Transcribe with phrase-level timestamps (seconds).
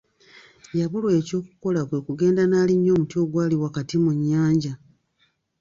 [0.79, 4.73] Yabulwa oky’okukola kwe kugenda n'alinnya omuti ogwali wakati mu nnyanja.